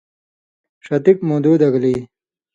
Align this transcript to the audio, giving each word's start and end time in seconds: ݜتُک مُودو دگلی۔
ݜتُک 0.83 1.17
مُودو 1.27 1.53
دگلی۔ 1.61 1.95